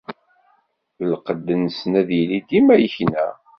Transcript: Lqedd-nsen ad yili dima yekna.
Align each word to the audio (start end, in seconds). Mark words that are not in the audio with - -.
Lqedd-nsen 1.09 1.91
ad 2.01 2.09
yili 2.17 2.39
dima 2.49 2.75
yekna. 2.79 3.25